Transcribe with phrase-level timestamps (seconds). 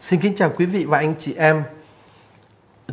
[0.00, 1.62] Xin kính chào quý vị và anh chị em.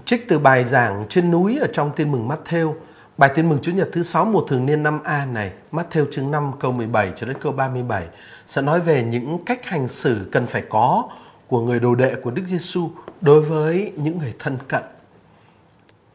[0.06, 2.73] Trích từ bài giảng trên núi ở trong Tin mừng Matthew,
[3.17, 6.31] bài Tin mừng Chúa nhật thứ 6 mùa thường niên năm A này, Matthew chương
[6.31, 8.04] 5 câu 17 cho đến câu 37
[8.47, 11.09] sẽ nói về những cách hành xử cần phải có
[11.47, 12.89] của người đồ đệ của Đức Giêsu
[13.21, 14.84] đối với những người thân cận.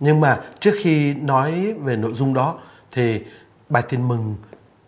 [0.01, 2.59] Nhưng mà trước khi nói về nội dung đó
[2.93, 3.25] thì
[3.69, 4.35] bài Tin mừng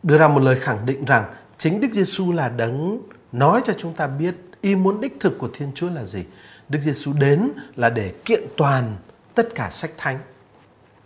[0.03, 1.25] đưa ra một lời khẳng định rằng
[1.59, 2.99] chính Đức Giêsu là đấng
[3.33, 4.35] nói cho chúng ta biết
[4.65, 6.25] ý muốn đích thực của Thiên Chúa là gì.
[6.69, 8.97] Đức Giêsu đến là để kiện toàn
[9.35, 10.19] tất cả sách thánh.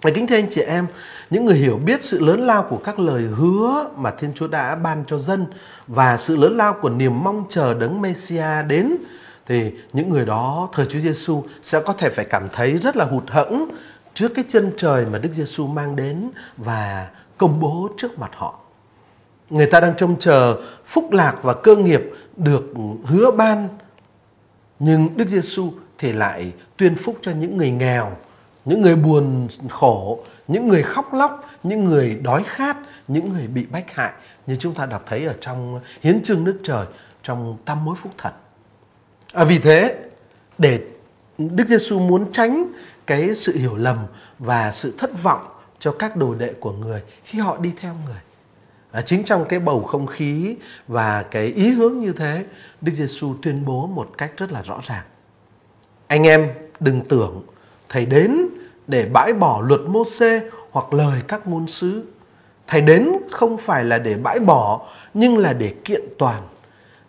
[0.03, 0.87] Và kính thưa anh chị em,
[1.31, 4.75] những người hiểu biết sự lớn lao của các lời hứa mà Thiên Chúa đã
[4.75, 5.47] ban cho dân
[5.87, 8.97] và sự lớn lao của niềm mong chờ đấng Messia đến
[9.47, 13.05] thì những người đó thời Chúa Giêsu sẽ có thể phải cảm thấy rất là
[13.05, 13.71] hụt hẫng
[14.15, 18.61] trước cái chân trời mà Đức Giêsu mang đến và công bố trước mặt họ.
[19.51, 22.03] Người ta đang trông chờ phúc lạc và cơ nghiệp
[22.39, 22.73] được
[23.05, 23.69] hứa ban
[24.79, 28.17] nhưng Đức Giêsu thì lại tuyên phúc cho những người nghèo,
[28.65, 32.77] những người buồn khổ, những người khóc lóc, những người đói khát,
[33.09, 34.13] những người bị bách hại
[34.47, 36.87] như chúng ta đọc thấy ở trong hiến chương nước trời
[37.23, 38.33] trong tam mối phúc thật.
[39.33, 39.97] À, vì thế
[40.59, 40.81] để
[41.39, 42.73] Đức Giêsu muốn tránh
[43.07, 43.97] cái sự hiểu lầm
[44.39, 45.47] và sự thất vọng
[45.79, 48.21] cho các đồ đệ của người khi họ đi theo người.
[48.91, 50.57] À, chính trong cái bầu không khí
[50.89, 52.45] và cái ý hướng như thế,
[52.81, 55.05] Đức Giêsu tuyên bố một cách rất là rõ ràng.
[56.07, 56.49] Anh em
[56.81, 57.43] đừng tưởng
[57.89, 58.49] thầy đến
[58.87, 62.05] để bãi bỏ luật mô xê hoặc lời các ngôn sứ.
[62.67, 66.43] Thầy đến không phải là để bãi bỏ nhưng là để kiện toàn.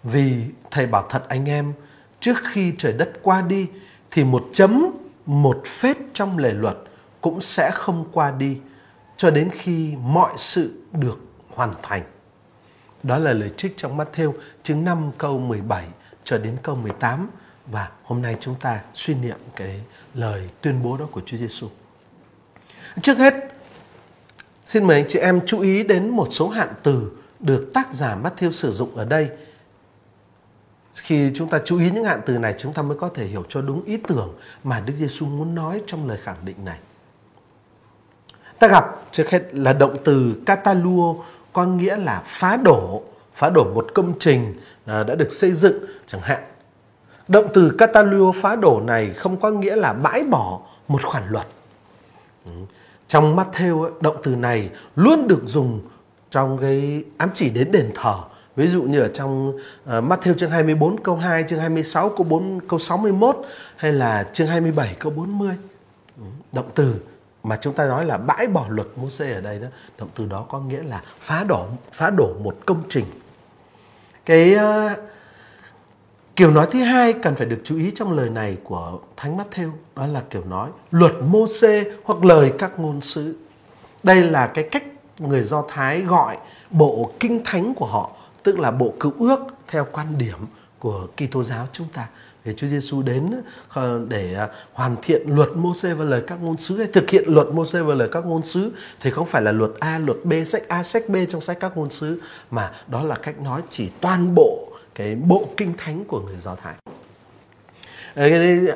[0.04, 0.34] Vì
[0.72, 1.74] thầy bảo thật anh em,
[2.20, 3.68] trước khi trời đất qua đi
[4.12, 4.92] thì một chấm,
[5.26, 6.78] một phết trong lề luật
[7.22, 8.58] cũng sẽ không qua đi
[9.18, 11.29] cho đến khi mọi sự được
[11.60, 12.04] hoàn thành.
[13.04, 15.86] Đó là lời trích trong Matthew chương 5 câu 17
[16.24, 17.28] cho đến câu 18
[17.66, 19.82] và hôm nay chúng ta suy niệm cái
[20.14, 21.68] lời tuyên bố đó của Chúa Giêsu.
[23.02, 23.34] Trước hết,
[24.66, 28.18] xin mời anh chị em chú ý đến một số hạn từ được tác giả
[28.24, 29.30] Matthew sử dụng ở đây.
[30.96, 33.44] Khi chúng ta chú ý những hạn từ này, chúng ta mới có thể hiểu
[33.50, 36.80] cho đúng ý tưởng mà Đức Giêsu muốn nói trong lời khẳng định này.
[38.60, 41.16] Ta gặp trước hết là động từ cataluo
[41.54, 44.54] có nghĩa là phá đổ, phá đổ một công trình
[44.86, 46.44] à, đã được xây dựng chẳng hạn.
[47.28, 51.48] Động từ catalio phá đổ này không có nghĩa là bãi bỏ một khoản luật.
[52.46, 52.52] Ừ.
[53.08, 55.82] Trong Matthew, động từ này luôn được dùng
[56.32, 58.16] trong cái ám chỉ đến đền thờ.
[58.56, 62.60] Ví dụ như ở trong uh, Matthew chương 24 câu 2, chương 26 câu 4
[62.68, 63.38] câu 61
[63.76, 65.56] hay là chương 27 câu 40.
[66.18, 66.24] Ừ.
[66.52, 66.96] Động từ
[67.44, 69.68] mà chúng ta nói là bãi bỏ luật Môse ở đây đó
[69.98, 73.06] động từ đó có nghĩa là phá đổ phá đổ một công trình.
[74.26, 75.00] Cái uh,
[76.36, 79.72] kiểu nói thứ hai cần phải được chú ý trong lời này của thánh Matthew
[79.96, 83.36] đó là kiểu nói luật Môse hoặc lời các ngôn sứ.
[84.04, 84.84] Đây là cái cách
[85.18, 86.38] người Do Thái gọi
[86.70, 88.12] bộ kinh thánh của họ
[88.44, 90.38] tức là bộ cựu ước theo quan điểm
[90.80, 92.08] của Kitô giáo chúng ta
[92.46, 93.30] thì Chúa Giêsu đến
[93.70, 97.24] ờ, để ờ, hoàn thiện luật Môse và lời các ngôn sứ hay thực hiện
[97.28, 100.34] luật Môse và lời các ngôn sứ thì không phải là luật A, luật B,
[100.46, 103.90] sách A, sách B trong sách các ngôn sứ mà đó là cách nói chỉ
[104.02, 106.76] toàn bộ cái bộ kinh thánh của người Do Thái.
[108.16, 108.30] Ờ,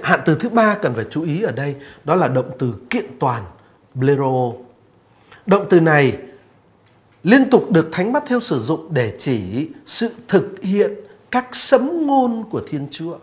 [0.03, 3.06] hạn từ thứ ba cần phải chú ý ở đây đó là động từ kiện
[3.19, 3.44] toàn
[3.94, 4.52] blero.
[5.46, 6.18] Động từ này
[7.23, 10.94] liên tục được Thánh Matthew sử dụng để chỉ sự thực hiện
[11.31, 13.18] các sấm ngôn của Thiên Chúa.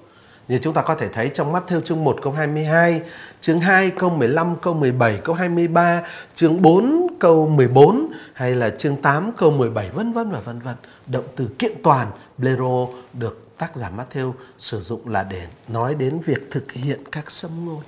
[0.51, 3.03] Như chúng ta có thể thấy trong mắt theo chương 1 câu 22,
[3.41, 6.03] chương 2 câu 15, câu 17, câu 23,
[6.35, 10.75] chương 4 câu 14 hay là chương 8 câu 17 vân vân và vân vân.
[11.07, 16.21] Động từ kiện toàn blero được tác giả Matthew sử dụng là để nói đến
[16.25, 17.83] việc thực hiện các sâm ngôn.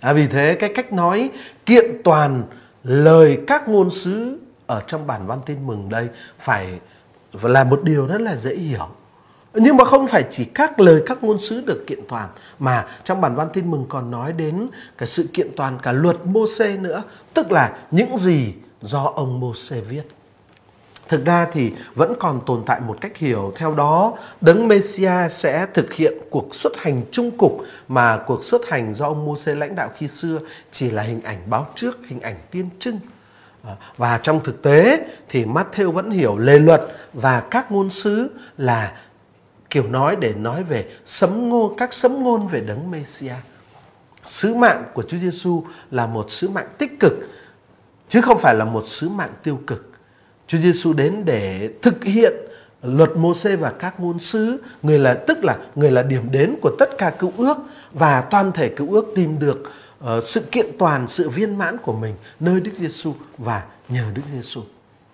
[0.00, 1.30] À, vì thế cái cách nói
[1.66, 2.42] kiện toàn
[2.84, 6.08] lời các ngôn sứ ở trong bản văn tin mừng đây
[6.38, 6.78] phải
[7.42, 8.88] là một điều rất là dễ hiểu
[9.54, 12.28] nhưng mà không phải chỉ các lời các ngôn sứ được kiện toàn
[12.58, 14.68] mà trong bản văn tin mừng còn nói đến
[14.98, 17.02] cả sự kiện toàn cả luật Môse nữa,
[17.34, 20.02] tức là những gì do ông Môse viết.
[21.08, 25.66] Thực ra thì vẫn còn tồn tại một cách hiểu theo đó Đấng Messia sẽ
[25.74, 29.74] thực hiện cuộc xuất hành trung cục mà cuộc xuất hành do ông Môse lãnh
[29.74, 30.38] đạo khi xưa
[30.70, 32.98] chỉ là hình ảnh báo trước, hình ảnh tiên trưng.
[33.62, 34.98] Ờ, và trong thực tế
[35.28, 38.92] thì Matthew vẫn hiểu lề luật và các ngôn sứ là
[39.74, 43.34] kiểu nói để nói về sấm ngôn các sấm ngôn về đấng Mêsia,
[44.24, 47.12] Sứ mạng của Chúa Giêsu là một sứ mạng tích cực
[48.08, 49.90] chứ không phải là một sứ mạng tiêu cực.
[50.46, 52.32] Chúa Giêsu đến để thực hiện
[52.82, 56.70] luật Môse và các ngôn sứ, người là tức là người là điểm đến của
[56.78, 57.56] tất cả cựu ước
[57.92, 59.72] và toàn thể cựu ước tìm được
[60.04, 64.22] uh, sự kiện toàn, sự viên mãn của mình nơi Đức Giêsu và nhờ Đức
[64.32, 64.62] Giêsu.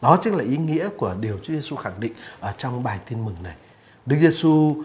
[0.03, 3.25] Đó chính là ý nghĩa của điều Chúa Giêsu khẳng định ở trong bài tin
[3.25, 3.55] mừng này.
[4.07, 4.77] Đức Giêsu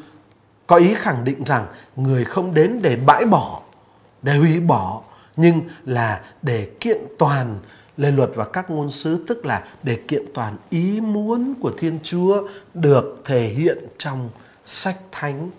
[0.68, 3.62] có ý khẳng định rằng người không đến để bãi bỏ,
[4.22, 5.02] để hủy bỏ,
[5.36, 7.60] nhưng là để kiện toàn
[7.98, 12.00] lê luật và các ngôn sứ tức là để kiện toàn ý muốn của Thiên
[12.04, 14.30] Chúa được thể hiện trong
[14.66, 15.50] sách thánh.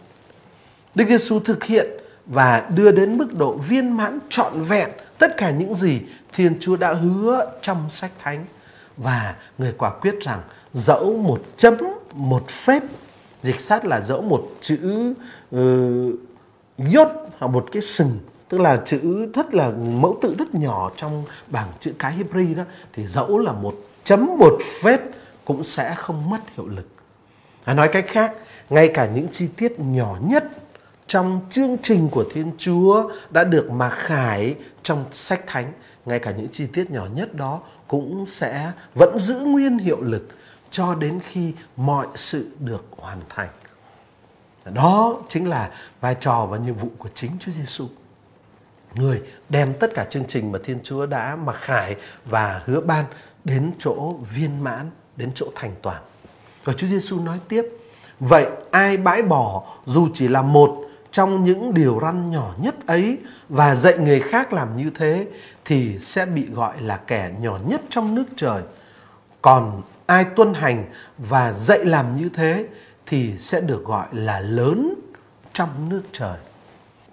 [0.95, 1.87] Đức Giêsu thực hiện
[2.27, 6.01] và đưa đến mức độ viên mãn trọn vẹn tất cả những gì
[6.33, 8.45] Thiên Chúa đã hứa trong sách thánh
[8.97, 10.43] và người quả quyết rằng
[10.75, 11.75] dẫu một chấm
[12.15, 12.83] một phép
[13.47, 15.15] dịch sát là dẫu một chữ
[15.51, 16.09] ờ,
[16.79, 17.09] uh, yốt
[17.39, 21.69] hoặc một cái sừng tức là chữ rất là mẫu tự rất nhỏ trong bảng
[21.81, 22.63] chữ cái Hebrew đó
[22.93, 25.01] thì dẫu là một chấm một phép
[25.45, 26.87] cũng sẽ không mất hiệu lực.
[27.65, 28.33] À, nói cách khác,
[28.71, 30.45] ngay cả những chi tiết nhỏ nhất
[31.07, 35.73] trong chương trình của Thiên Chúa đã được mà khải trong sách thánh,
[36.07, 40.29] ngay cả những chi tiết nhỏ nhất đó cũng sẽ vẫn giữ nguyên hiệu lực
[40.77, 43.49] cho đến khi mọi sự được hoàn thành.
[44.65, 45.71] Đó chính là
[46.01, 47.87] vai trò và nhiệm vụ của chính Chúa Giêsu.
[48.95, 53.05] Người đem tất cả chương trình mà Thiên Chúa đã mặc khải và hứa ban
[53.45, 56.03] đến chỗ viên mãn, đến chỗ thành toàn.
[56.65, 57.65] Và Chúa Giêsu nói tiếp,
[58.21, 63.19] vậy ai bãi bỏ dù chỉ là một trong những điều răn nhỏ nhất ấy
[63.49, 65.27] và dạy người khác làm như thế
[65.65, 68.63] thì sẽ bị gọi là kẻ nhỏ nhất trong nước trời.
[69.43, 70.85] Còn ai tuân hành
[71.19, 72.67] và dạy làm như thế
[73.07, 74.95] thì sẽ được gọi là lớn
[75.53, 76.39] trong nước trời.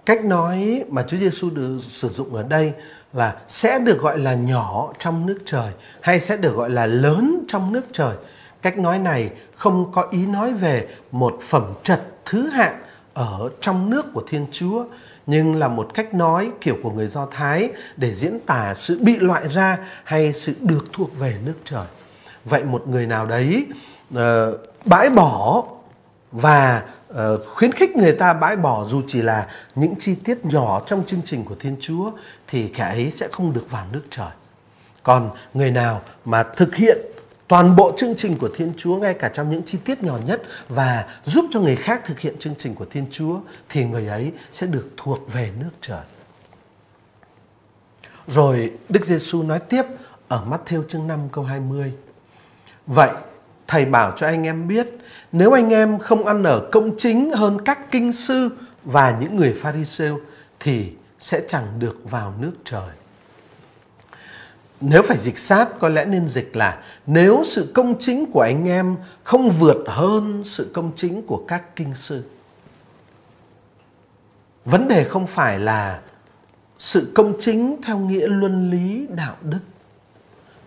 [0.06, 2.72] Cách nói mà Chúa Giêsu được sử dụng ở đây
[3.12, 7.44] là sẽ được gọi là nhỏ trong nước trời hay sẽ được gọi là lớn
[7.48, 8.16] trong nước trời.
[8.62, 12.74] Cách nói này không có ý nói về một phẩm trật thứ hạng
[13.14, 14.84] ở trong nước của Thiên Chúa,
[15.26, 19.16] nhưng là một cách nói kiểu của người Do Thái để diễn tả sự bị
[19.18, 21.86] loại ra hay sự được thuộc về nước trời.
[22.44, 23.66] Vậy một người nào đấy
[24.14, 24.18] uh,
[24.84, 25.64] bãi bỏ
[26.32, 26.82] và
[27.12, 27.18] uh,
[27.54, 31.22] khuyến khích người ta bãi bỏ dù chỉ là những chi tiết nhỏ trong chương
[31.24, 32.10] trình của Thiên Chúa
[32.48, 34.30] thì kẻ ấy sẽ không được vào nước trời.
[35.02, 36.98] Còn người nào mà thực hiện
[37.48, 40.42] toàn bộ chương trình của Thiên Chúa ngay cả trong những chi tiết nhỏ nhất
[40.68, 44.32] và giúp cho người khác thực hiện chương trình của Thiên Chúa thì người ấy
[44.52, 46.02] sẽ được thuộc về nước trời.
[48.26, 49.82] Rồi Đức Giêsu nói tiếp
[50.28, 51.92] ở Matthew chương 5 câu 20.
[52.86, 53.10] Vậy,
[53.66, 54.88] thầy bảo cho anh em biết,
[55.32, 58.48] nếu anh em không ăn ở công chính hơn các kinh sư
[58.84, 60.20] và những người Pharisêu
[60.60, 62.90] thì sẽ chẳng được vào nước trời
[64.90, 68.68] nếu phải dịch sát, có lẽ nên dịch là, nếu sự công chính của anh
[68.68, 72.24] em không vượt hơn sự công chính của các kinh sư.
[74.64, 76.00] Vấn đề không phải là
[76.78, 79.60] sự công chính theo nghĩa luân lý đạo đức.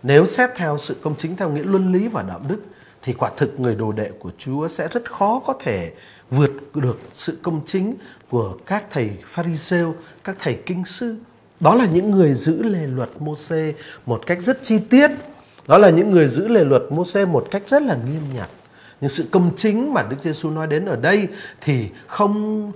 [0.08, 2.62] Nếu xét theo sự công chính theo nghĩa luân lý và đạo đức
[3.02, 5.92] thì quả thực người đồ đệ của Chúa sẽ rất khó có thể
[6.32, 7.96] vượt được sự công chính
[8.30, 11.16] của các thầy Pharisêu, các thầy kinh sư
[11.60, 13.74] đó là những người giữ lề luật Môse
[14.06, 15.12] một cách rất chi tiết.
[15.68, 18.50] Đó là những người giữ lề luật Môse một cách rất là nghiêm nhặt.
[19.02, 21.28] Nhưng sự công chính mà Đức Giêsu nói đến ở đây
[21.62, 22.72] thì không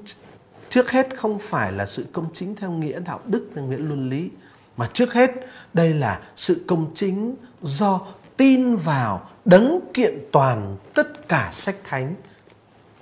[0.70, 4.10] trước hết không phải là sự công chính theo nghĩa đạo đức theo nghĩa luân
[4.10, 4.30] lý
[4.78, 5.32] mà trước hết,
[5.74, 8.02] đây là sự công chính do
[8.38, 12.16] tin vào đấng kiện toàn tất cả sách thánh,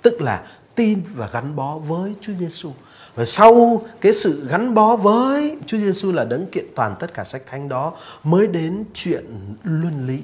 [0.02, 2.70] tức là tin và gắn bó với Chúa Giêsu.
[3.14, 7.24] Và sau cái sự gắn bó với Chúa Giêsu là đấng kiện toàn tất cả
[7.24, 7.92] sách thánh đó,
[8.24, 10.22] mới đến chuyện luân lý.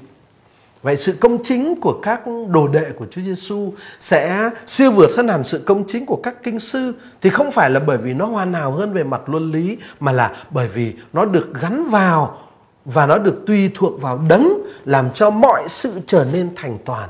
[0.81, 5.27] Vậy sự công chính của các đồ đệ của Chúa Giêsu sẽ siêu vượt hơn
[5.27, 8.25] hẳn sự công chính của các kinh sư thì không phải là bởi vì nó
[8.25, 12.39] hoàn hảo hơn về mặt luân lý mà là bởi vì nó được gắn vào
[12.85, 14.49] và nó được tùy thuộc vào đấng
[14.85, 17.09] làm cho mọi sự trở nên thành toàn.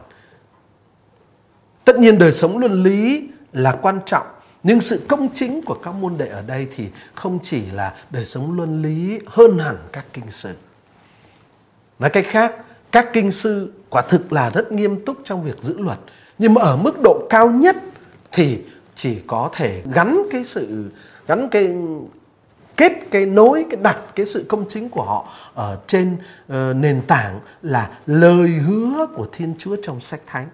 [1.86, 4.28] Tất nhiên đời sống luân lý là quan trọng
[4.64, 8.26] nhưng sự công chính của các môn đệ ở đây thì không chỉ là đời
[8.26, 10.50] sống luân lý hơn hẳn các kinh sư.
[12.00, 12.56] Nói cách khác,
[12.98, 15.98] các kinh sư quả thực là rất nghiêm túc trong việc giữ luật.
[16.38, 17.76] Nhưng mà ở mức độ cao nhất
[18.32, 18.60] thì
[18.96, 20.92] chỉ có thể gắn cái sự
[21.28, 21.76] gắn cái
[22.78, 27.02] kết cái nối cái đặt cái sự công chính của họ ở trên uh, nền
[27.08, 30.48] tảng là lời hứa của Thiên Chúa trong sách thánh.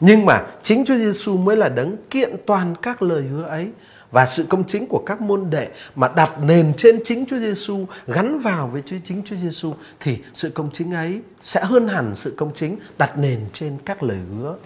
[0.00, 3.70] Nhưng mà chính Chúa Giêsu mới là đấng kiện toàn các lời hứa ấy
[4.10, 7.86] và sự công chính của các môn đệ mà đặt nền trên chính Chúa Giêsu
[8.06, 12.34] gắn vào với chính Chúa Giêsu thì sự công chính ấy sẽ hơn hẳn sự
[12.36, 14.56] công chính đặt nền trên các lời hứa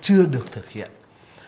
[0.00, 0.90] chưa được thực hiện.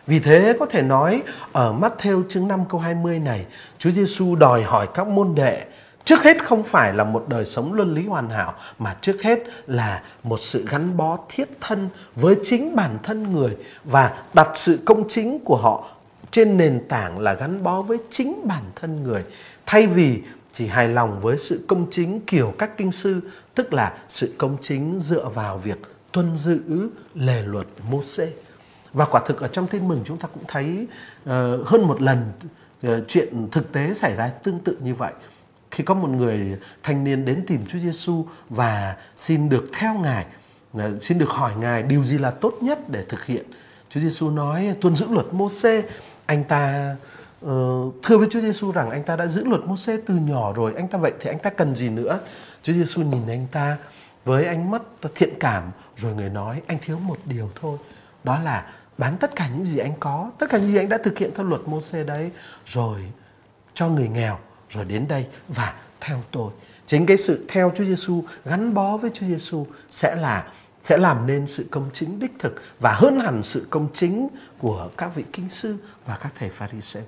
[0.06, 1.22] Vì thế có thể nói
[1.52, 3.46] ở Matthew chương 5 câu 20 này,
[3.78, 5.64] Chúa Giêsu đòi hỏi các môn đệ
[6.06, 9.38] trước hết không phải là một đời sống luân lý hoàn hảo mà trước hết
[9.66, 14.78] là một sự gắn bó thiết thân với chính bản thân người và đặt sự
[14.84, 15.95] công chính của họ
[16.30, 19.24] trên nền tảng là gắn bó với chính bản thân người
[19.66, 23.20] thay vì chỉ hài lòng với sự công chính kiểu các kinh sư
[23.54, 25.78] tức là sự công chính dựa vào việc
[26.12, 28.28] tuân giữ lề luật Môse
[28.92, 30.86] và quả thực ở trong tin mừng chúng ta cũng thấy
[31.22, 31.28] uh,
[31.66, 32.30] hơn một lần
[32.86, 35.12] uh, chuyện thực tế xảy ra tương tự như vậy
[35.70, 40.26] khi có một người thanh niên đến tìm Chúa Giêsu và xin được theo Ngài,
[40.76, 43.44] uh, xin được hỏi Ngài điều gì là tốt nhất để thực hiện.
[43.90, 45.82] Chúa Giêsu nói tuân giữ luật Môsê
[46.26, 46.94] anh ta
[47.46, 50.72] uh, thưa với Chúa Giêsu rằng anh ta đã giữ luật Môsê từ nhỏ rồi,
[50.76, 52.18] anh ta vậy thì anh ta cần gì nữa?
[52.62, 53.76] Chúa Giêsu nhìn anh ta
[54.24, 54.82] với ánh mắt
[55.14, 57.78] thiện cảm rồi người nói anh thiếu một điều thôi,
[58.24, 58.66] đó là
[58.98, 61.30] bán tất cả những gì anh có, tất cả những gì anh đã thực hiện
[61.36, 62.30] theo luật Môsê đấy
[62.66, 63.00] rồi
[63.74, 64.38] cho người nghèo
[64.70, 66.52] rồi đến đây và theo tôi.
[66.86, 70.46] Chính cái sự theo Chúa Giêsu gắn bó với Chúa Giêsu sẽ là
[70.88, 74.28] sẽ làm nên sự công chính đích thực và hơn hẳn sự công chính
[74.58, 75.76] của các vị kinh sư
[76.06, 77.04] và các thầy Pharisee.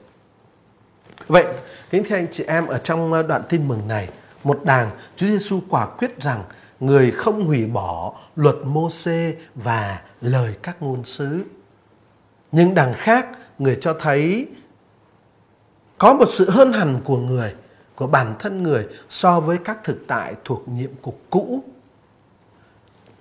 [1.26, 1.44] Vậy,
[1.90, 4.08] kính thưa anh chị em ở trong ờ, đoạn tin mừng này,
[4.44, 6.42] một đàng Chúa Giêsu quả quyết rằng
[6.80, 11.44] người không hủy bỏ luật Môse và lời các ngôn sứ.
[12.52, 14.47] Nhưng đằng khác, người cho thấy
[15.99, 17.54] có một sự hơn hẳn của người,
[17.97, 21.64] của bản thân người so với các thực tại thuộc nhiệm cục cũ.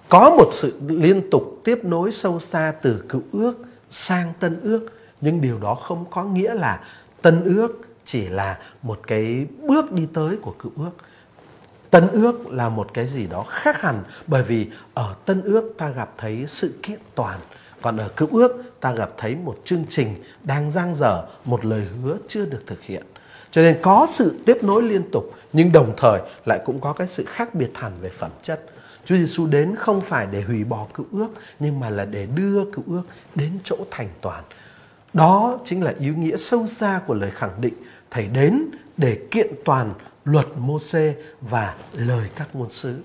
[0.09, 3.53] Có một sự liên tục tiếp nối sâu xa từ cựu ước
[3.89, 4.87] sang tân ước,
[5.21, 6.79] nhưng điều đó không có nghĩa là
[7.21, 10.91] tân ước chỉ là một cái bước đi tới của cựu ước.
[11.89, 15.89] Tân ước là một cái gì đó khác hẳn bởi vì ở tân ước ta
[15.89, 17.39] gặp thấy sự kiện toàn,
[17.81, 21.87] còn ở cựu ước ta gặp thấy một chương trình đang giang dở, một lời
[22.03, 23.03] hứa chưa được thực hiện.
[23.51, 27.07] Cho nên có sự tiếp nối liên tục nhưng đồng thời lại cũng có cái
[27.07, 28.61] sự khác biệt hẳn về phẩm chất.
[29.07, 32.65] Chúa Giêsu đến không phải để hủy bỏ cựu ước, nhưng mà là để đưa
[32.71, 33.03] cựu ước
[33.35, 34.43] đến chỗ thành toàn.
[35.13, 37.73] Đó chính là ý nghĩa sâu xa của lời khẳng định
[38.11, 38.63] Thầy đến
[38.97, 39.93] để kiện toàn
[40.25, 42.95] luật Môse và lời các ngôn sứ.